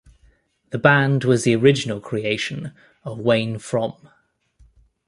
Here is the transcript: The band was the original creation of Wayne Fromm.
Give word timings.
The 0.71 0.79
band 0.79 1.25
was 1.25 1.43
the 1.43 1.53
original 1.55 2.01
creation 2.01 2.73
of 3.03 3.19
Wayne 3.19 3.59
Fromm. 3.59 4.09